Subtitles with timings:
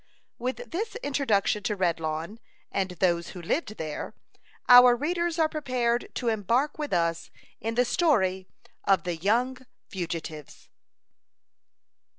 [0.39, 2.39] With this introduction to Redlawn,
[2.71, 4.15] and those who lived there,
[4.67, 8.47] our readers are prepared to embark with us in the story
[8.83, 9.57] of the young
[9.89, 10.69] fugitives.